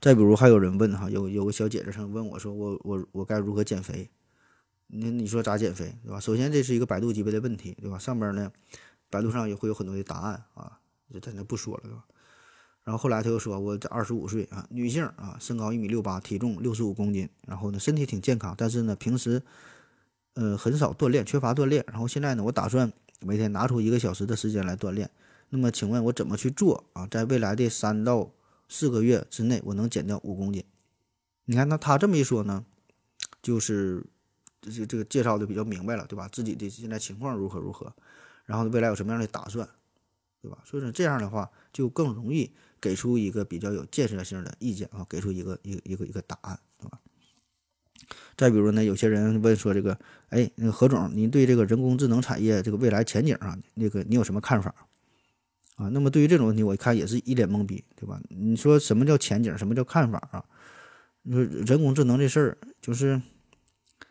[0.00, 4.10] 再比如还有人问哈，有有个小姐姐上问我说，我我我该如何减肥？
[4.88, 6.20] 你你说咋减肥，对吧？
[6.20, 7.96] 首先这是一个百度级别的问题，对吧？
[7.98, 8.52] 上边呢？
[9.08, 10.80] 百度上也会有很多的答案啊，
[11.10, 12.04] 就在那不说了，对吧？
[12.84, 19.40] 然后后来他又说，我这二十五岁啊，女性啊，身高一米六八，体重六十五公斤，然后呢，身体挺健康，但是呢，平时
[20.34, 21.84] 呃很少锻炼，缺乏锻炼。
[21.86, 25.08] 然后现在呢，我打算每天拿出一个小时的时间来锻炼。
[25.50, 27.06] 那么，请问我怎么去做啊？
[27.06, 28.30] 在未来的三到
[28.68, 30.64] 四个月之内，我能减掉五公斤？
[31.44, 32.64] 你看，那他这么一说呢，
[33.42, 34.04] 就是
[34.60, 36.26] 这这个介绍的比较明白了，对吧？
[36.32, 37.92] 自己的现在情况如何如何？
[38.44, 39.68] 然后未来有什么样的打算，
[40.40, 40.58] 对吧？
[40.64, 42.50] 所以说这样的话就更容易
[42.82, 46.98] 给出一个比较有建设性的意见啊，给出一个一个一个一个答案，对吧？
[48.36, 49.96] 再比如呢，有些人问说这个，
[50.30, 54.74] 哎，那个何总，您对这个人工智能产业这个未来前景啊，那个你有什么看法
[55.76, 55.88] 啊？
[55.90, 58.20] 那么对于这种问题，我一看也是一脸懵逼，对吧？
[58.28, 59.56] 你说什么叫前景？
[59.56, 60.44] 什么叫看法啊？
[61.22, 63.22] 你说人工智能这事儿，就是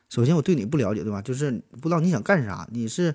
[0.08, 1.22] 首先我对你不了解，对吧？
[1.22, 3.14] 就是不知道你想干啥，你是？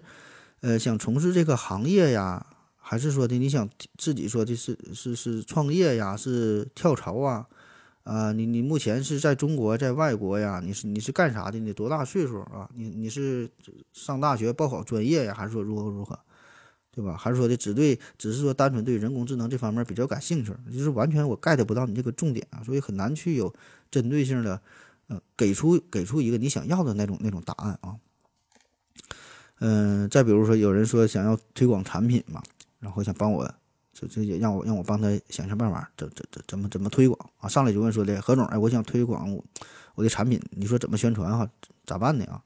[0.62, 2.44] 呃，想从事这个行业呀，
[2.88, 3.68] 还是说的你想
[3.98, 7.44] 自己说的是是是创业呀，是跳槽啊？
[8.04, 10.60] 啊，你你目前是在中国，在外国呀？
[10.62, 11.58] 你是你是干啥的？
[11.58, 12.70] 你多大岁数啊？
[12.76, 13.50] 你你是
[13.92, 16.16] 上大学报考专业呀，还是说如何如何？
[16.92, 17.16] 对吧？
[17.16, 20.52] 还是说的只对只是说单纯对人工智能这方面比较感兴趣？
[20.72, 23.52] 就是完全我 get 不到你这个重点啊，所以很难去有
[23.90, 24.62] 针对性的，
[25.08, 27.96] 呃，给出给出一个你想要的那种那种答案啊。
[29.58, 32.42] 嗯，再比如说，有人说想要推广产品嘛，
[32.78, 33.50] 然后想帮我，
[33.92, 37.48] 这这也让我让我帮他想想办法，怎怎怎怎么怎么推广啊？
[37.48, 39.44] 上来就问说的何总，哎，我想推广我
[39.94, 41.48] 我的产品，你说怎么宣传哈？
[41.86, 42.42] 咋办呢啊？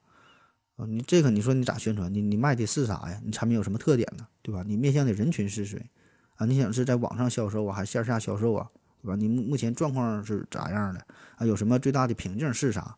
[0.77, 2.13] 啊，你这个你说你咋宣传？
[2.13, 3.21] 你你卖的是啥呀？
[3.23, 4.25] 你产品有什么特点呢？
[4.41, 4.63] 对吧？
[4.65, 5.89] 你面向的人群是谁？
[6.35, 8.69] 啊，你想是在网上销售啊，还是线下销售啊？
[9.01, 9.15] 对吧？
[9.15, 11.05] 你目目前状况是咋样的？
[11.35, 12.95] 啊，有什么最大的瓶颈是啥？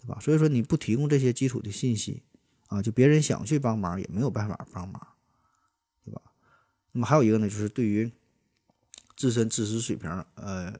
[0.00, 0.18] 对吧？
[0.20, 2.22] 所以说你不提供这些基础的信息。
[2.68, 5.00] 啊，就别人想去帮忙也没有办法帮忙，
[6.98, 8.10] 那么还有一个呢，就是对于
[9.16, 10.74] 自身知识水平，呃，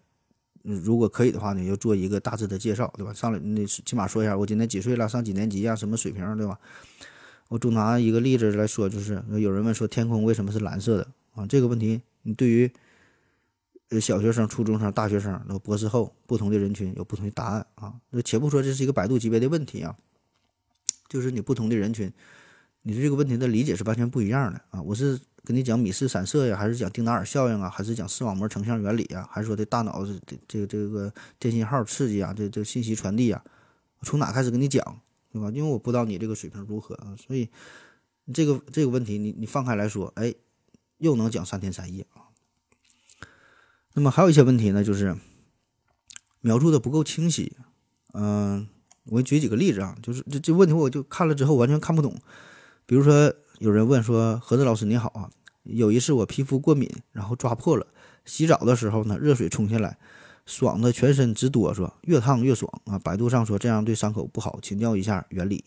[0.64, 3.12] 如果可以的话呢，要做一个大致的介绍，对吧？
[3.14, 6.58] 上来你起码说一下我今年几岁了，上几年级呀，什么水平，对吧？
[7.46, 11.46] 我就拿一个例子来说，就是有人问说天空为什么是蓝色的啊？
[11.46, 12.68] 这个问题，你对于
[13.90, 17.94] 呃小学生、初中生、大学生、那博士后不同的人群有不同的答案啊。
[18.10, 19.96] 那且不说这是一个百度级别的问题啊。
[21.08, 22.12] 就是你不同的人群，
[22.82, 24.82] 你对这个问题的理解是完全不一样的啊！
[24.82, 33.42] 我是跟你讲米氏散射呀，还是讲丁达尔效应啊，还是讲视网膜成像原理啊，还是说这大脑这这个这个电信号刺激啊，这这信息传递啊，
[34.02, 35.00] 从哪开始跟你讲，
[35.32, 35.50] 对吧？
[35.50, 37.48] 因为我不知道你这个水平如何啊，所以
[38.34, 40.34] 这个这个问题你你放开来说，哎，
[40.98, 42.28] 又能讲三天三夜啊。
[43.94, 45.16] 那么还有一些问题呢，就是
[46.42, 47.56] 描述的不够清晰。
[48.12, 48.68] 嗯，
[49.06, 52.14] 我举几个例子啊，就是这这问题我就看了之后完全看不懂。
[52.84, 55.28] 比如说有人问说：“何子老师你好啊，
[55.68, 57.86] 有一次我皮肤过敏，然后抓破了，
[58.24, 59.98] 洗澡的时候呢，热水冲下来，
[60.44, 62.98] 爽的全身直哆嗦，越烫越爽啊。
[62.98, 65.64] 百度上说这样对伤口不好，请教一下原理。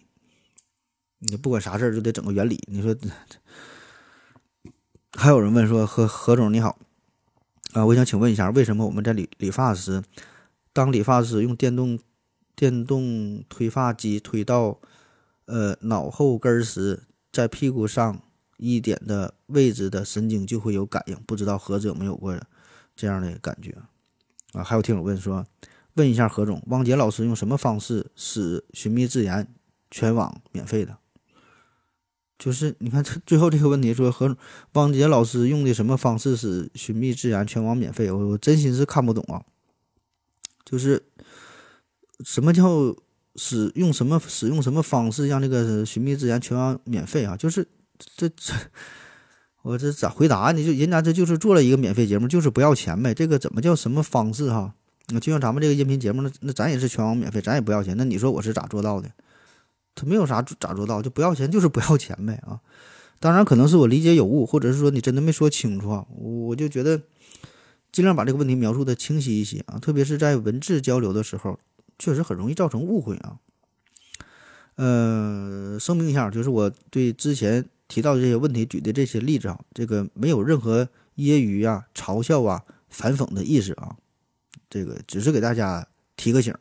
[1.19, 2.95] 你不管啥事儿就得整个原理，你说。”
[5.13, 6.79] 还有人问说：“何何总你好，
[7.73, 10.01] 啊，我想请问一下，为什么我们在理理发时，
[10.71, 11.99] 当理发师用电动
[12.55, 14.79] 电动推发机推到
[15.47, 18.21] 呃脑后根时，在屁股上
[18.61, 21.15] 一点的位置的神经就会有感应？
[21.25, 22.39] 不知道何总有没有过
[22.95, 23.75] 这样的感觉？
[24.53, 25.45] 啊，还有听友问说，
[25.95, 29.47] 问一下何总，汪杰老师用什么方式使寻觅自然
[29.89, 30.97] 全网免费的？”
[32.37, 34.35] 就是你看，这最后这个问题说何
[34.73, 38.11] 汪杰老师用的什么方式使寻觅自然全网免费？
[38.11, 39.43] 我我真心是看不懂啊。
[40.65, 41.03] 就是
[42.23, 42.95] 什么叫
[43.35, 47.37] 使用什么使用什么方式让这个寻觅自然全网免费啊？
[47.37, 47.67] 就是
[48.15, 48.53] 这这
[49.61, 50.63] 我这咋回答呢？
[50.63, 53.13] 就人家这就是做了一个免费节目，就是不要钱呗。
[53.13, 54.73] 这个怎么叫什么方式哈？
[55.09, 57.95] 那就像咱们这个音频节目，那那咱也是全网免费，咱也不要钱。
[57.97, 59.11] 那你说我是咋做到的？
[59.93, 62.61] 他没有啥咋做到，就不要钱，就是不要钱呗啊！
[63.19, 66.05] 当然可能是我理解有误，或者是说你真的没说清楚啊。
[66.17, 67.01] 我就觉得
[67.91, 71.59] 尽量把这个问题描述的清晰一些啊，特别是在文字交流的时候，
[71.99, 73.35] 确实很容易造成误会啊。
[74.75, 80.85] 呃，声明一下，就是我对之前提到这些问题举的这些例子啊，这个没有任何
[81.17, 83.97] 揶揄啊、嘲笑啊、反讽的意思啊，
[84.69, 86.55] 这个只是给大家提个醒。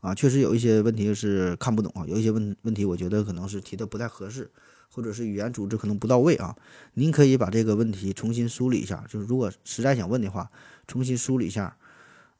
[0.00, 4.50] 啊，确实有一些问题是看不懂啊，有一些问问题，我觉得可能是提的不太合适，
[4.90, 6.56] 或者是语言组织可能不到位啊。
[6.94, 10.50] 您可以把这个问题重新梳理一下，就是如果实在想问的话，
[10.88, 11.76] 重新梳理一下。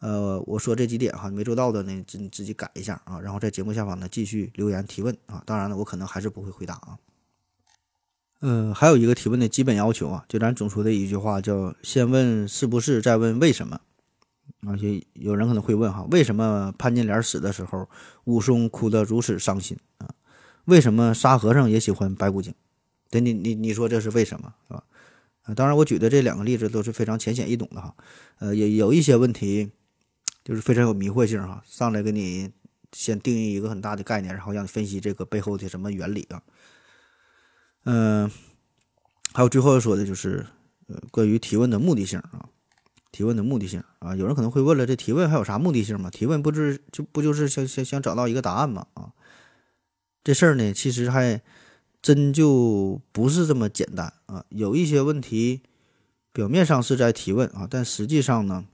[0.01, 5.41] 呃，我说这几点哈没做到的呢，自自己改一下啊，然后在节目下方呢继续留言提问啊。
[5.47, 6.99] 当然了，我可能还是不会回答啊。
[8.45, 13.81] 嗯，还有一个提问的基本要求啊，就咱总说的一句话叫先问是不是，再问为什么。
[14.67, 17.89] 而且有人可能会问哈，为什么潘金莲死的时候，
[18.25, 20.11] 武松哭得如此伤心啊？
[20.65, 22.53] 为什么沙和尚也喜欢白骨精？
[23.11, 24.85] 对，你你你说这是为什么是吧？
[25.43, 27.95] 啊，当然我举的这两个例子都是非常浅显易懂的哈。
[28.39, 29.71] 呃，也有一些问题
[30.45, 32.51] 就是非常有迷惑性哈，上来给你
[32.93, 36.43] 先定义一个很大的概念，然后让你分析这个背后的什么原理啊。
[37.85, 38.31] 嗯，
[39.33, 40.47] 还有最后要说的就是
[40.87, 42.49] 呃，关于提问的目的性啊。
[43.11, 46.09] 提问的目的性啊，有人可能会问了，这提问还有啥目的性吗？
[46.09, 48.87] 提问不是就不就是想想想找到一个答案吗？
[48.95, 49.13] 啊，
[50.25, 51.43] 这事儿呢，其实还
[52.01, 54.47] 真就不是这么简单啊。
[54.49, 55.61] 有一些问题
[56.33, 58.65] 表面上是在提问啊，但实际上呢，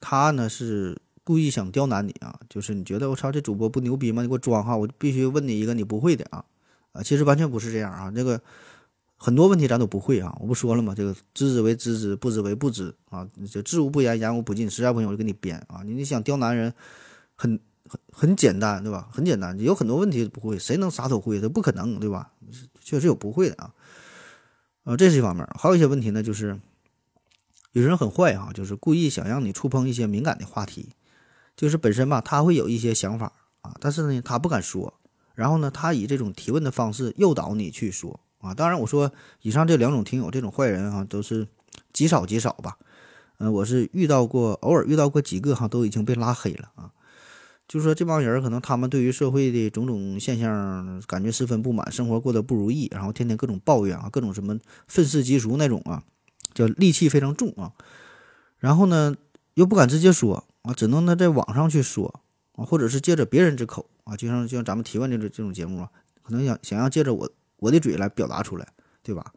[0.00, 4.22] 他呢是故意想刁难你啊，就是你觉得我操这主播不牛逼吗？
[4.22, 6.44] 你给我装哈，我必须问你一个你不会的啊
[6.92, 8.40] 啊，其实完全不是这样啊，这个。
[9.24, 10.96] 很多问题咱都不会啊，我不说了吗？
[10.96, 13.24] 这个知之为知之，不知为不知啊。
[13.48, 15.80] 就知无不言，言无不尽，实在不行我就给你编啊。
[15.84, 16.74] 你你想刁难人，
[17.36, 19.08] 很很很简单，对吧？
[19.12, 21.40] 很简单，有很多问题不会，谁能啥都会？
[21.40, 22.32] 这不可能，对吧？
[22.80, 23.72] 确实有不会的啊。
[24.82, 26.60] 啊，这是一方面，还有一些问题呢，就是
[27.70, 30.96] 有人很坏啊，就是故意想让你触碰一些敏感的话题，
[31.54, 34.92] 就是本身吧，他会有一些想法啊，但是呢，他不敢说，
[35.42, 38.20] 然后呢，他以这种提问的方式诱导你去说。
[38.38, 41.48] 啊，当然，我说以上这两种听友这种坏人啊，都是
[41.92, 42.78] 极少极少吧。
[43.38, 46.92] 嗯，我是遇到过，偶尔遇到过几个哈，都已经被拉黑了啊。
[47.66, 56.04] 就是说这帮人可能他们对于社会的种种现象感觉十分不满，生活过得不如意，然后天天各种抱怨啊，各种什么愤世嫉俗那种啊，
[56.54, 57.72] 叫戾气非常重啊。
[58.58, 59.16] 然后呢，
[59.54, 62.22] 又不敢直接说啊，只能呢在网上去说
[62.56, 65.90] 啊，或者是借着别人之口啊，就像就像咱们提问这种这种节目啊，
[66.22, 67.30] 可能想想要借着我。
[67.62, 68.66] 我的嘴来表达出来，
[69.04, 69.32] 对吧？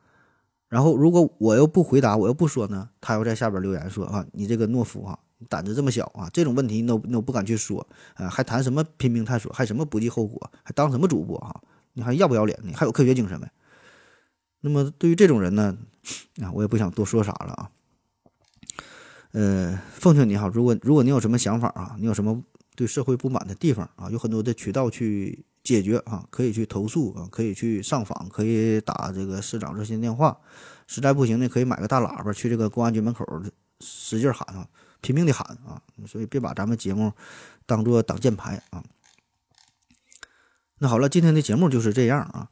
[0.68, 11.62] 然后如果我又不回答，我又不说呢，他又在下边留言说啊，你这个懦夫啊，胆子这么小啊，这种问题你都你都不敢去说啊，还谈什么拼命探索，还什么不计后果，还当什么主播啊？
[11.94, 12.74] 你还要不要脸呢？
[12.76, 13.48] 还有科学精神没？
[14.62, 15.78] 那么对于这种人呢，
[16.42, 17.70] 啊，我也不想多说啥了啊。
[19.34, 22.44] 呃，奉劝你哈，如果如果你有什么想法啊，你有什么
[22.76, 25.46] 对社会不满的地方啊，有很多的渠道去。
[25.66, 30.38] 解决啊，可以去投诉啊，可以去上访，可以打这个市长热线电话。
[30.86, 33.26] 实在不行呢，可以买个大喇叭去这个公安局门口
[33.80, 34.68] 使劲喊啊，
[35.02, 35.82] 拼命的喊啊。
[36.06, 37.12] 所以别把咱们节目
[37.66, 38.84] 当做挡箭牌啊。
[40.78, 42.48] 那好了，今天的节目就是这样啊。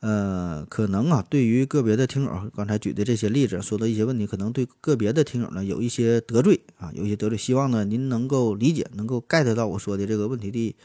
[0.00, 7.36] 呃，可能啊，对于个别的听友，刚才举的这些例子说的一些问题，可能对个别的听友呢有一些得罪啊，有一些得罪。
[7.36, 10.76] 希望呢您能够理解，能够 get 到我说的这个问题的。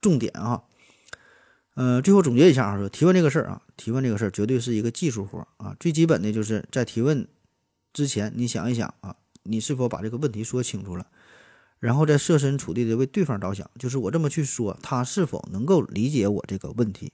[0.00, 0.62] 重点啊。
[1.74, 5.74] 呃，最后总结一下啊，提问这个事儿啊，提问这个事儿绝对是一个技术活啊。
[5.80, 7.26] 最基本的就是在提问
[7.92, 11.06] 之前，你想一想啊，你是否把这个问题说清楚了，
[11.78, 17.12] 然后再设身处地的为对方着想，就是我这么去说，他是否能够理解我这个问题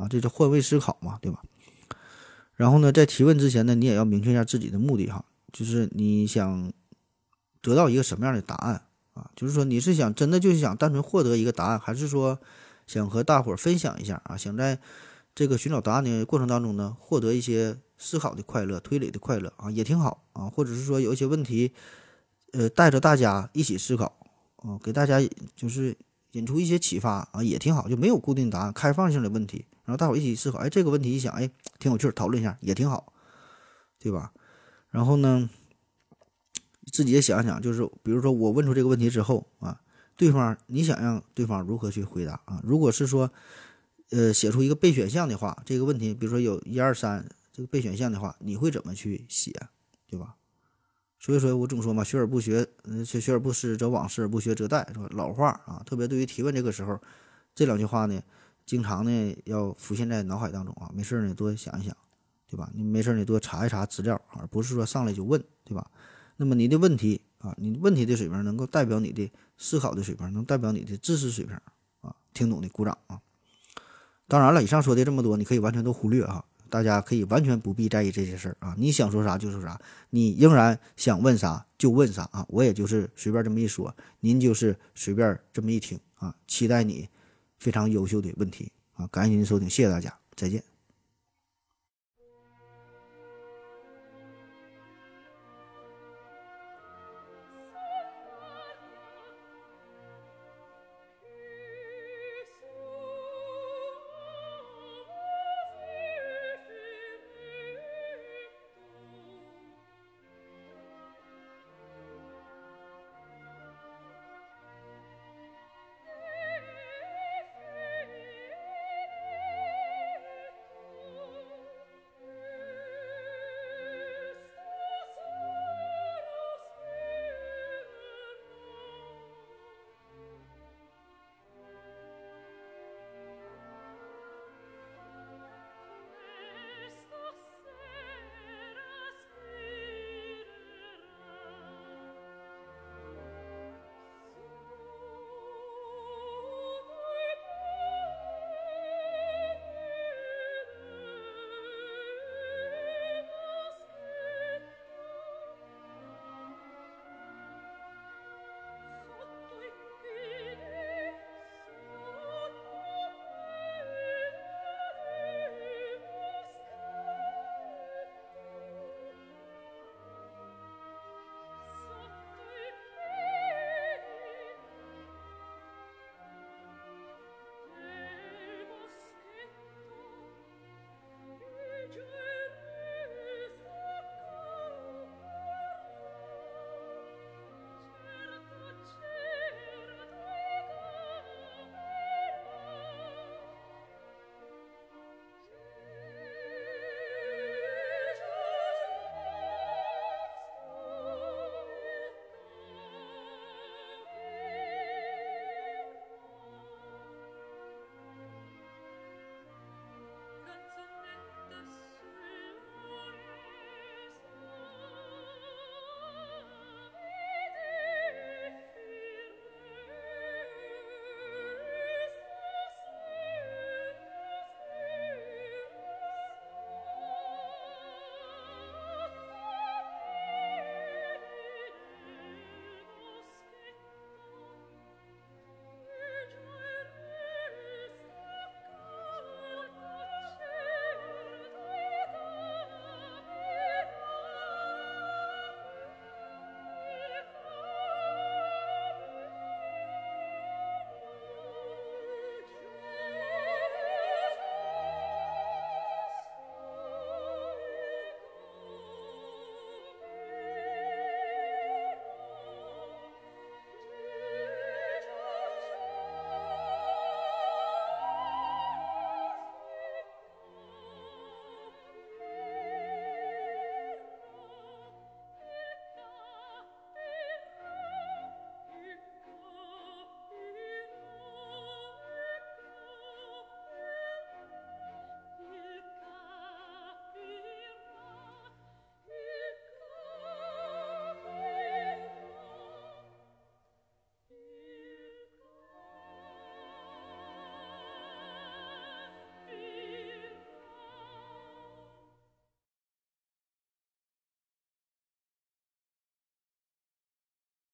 [0.00, 0.08] 啊？
[0.08, 1.42] 这是换位思考嘛，对吧？
[2.56, 6.72] 然后呢，在提问之前呢，你也要明确一下自己的目的哈，就是你想
[7.60, 8.82] 得到一个什么样的答案
[9.14, 9.30] 啊？
[9.36, 12.38] 就是说你是想真的就是想单纯获得一个答案，还是说？
[12.86, 14.76] 想和大伙儿分享一下啊，想在
[15.32, 20.50] 这个寻找答案的过程当中呢，获得一些思考的快乐、推理的快乐啊，也挺好啊。
[20.50, 21.72] 或者是说有一些问题，
[22.52, 24.26] 呃，带着大家一起思考
[24.56, 25.20] 啊，给大家
[25.54, 25.96] 就是
[26.32, 27.88] 引出一些启发啊，也挺好。
[27.88, 33.12] 就没有固定答案，开放性的问题，然后大伙一起思考，哎，这个问题一想，哎，挺有趣，讨论一下也挺好，
[33.98, 34.32] 对吧？
[34.90, 35.50] 然后呢，
[36.92, 39.80] 自己也想想，就是比如说我问出这个问题之后啊。
[40.16, 42.60] 对方，你想让对方如何去回答啊？
[42.62, 43.32] 如果是说，
[44.10, 49.50] 呃，写出一个备选项的话，这个问题，比如说有一二三这个备选项的话，你会怎么去写，
[50.06, 50.34] 对吧？
[51.18, 52.68] 所以说我总说嘛，学而不学，
[53.06, 55.08] 学学而不思则罔，思而不学则殆，是吧？
[55.12, 57.00] 老话啊，特别对于提问这个时候，
[57.54, 58.22] 这两句话呢，
[58.70, 60.88] 经常呢要浮现在脑海当中啊。
[60.94, 61.96] 没事呢多想一想，
[62.48, 62.70] 对吧？
[62.72, 65.90] 你没事你多查一查资料，而不是说上来就问，对吧？
[66.36, 67.20] 那么你的问题。
[67.40, 71.58] 啊，你问题的水平能够代表你的思考的水平，能代表你的知识水平
[72.02, 73.18] 啊，听懂的鼓掌啊。
[74.28, 78.74] 当然了，以上说的这么多，你可以完全都忽略哈，大家可以完全不必在意这些事儿啊。
[78.76, 82.44] 你想说啥就说啥，你仍然想问啥就问啥啊。
[82.50, 86.36] 我也就是随便这么一说，您就是随便这么一听啊。
[86.46, 87.08] 期待你
[87.60, 89.06] 非常优秀的问题啊。
[89.06, 90.69] 感谢您收听，谢谢大家，再见。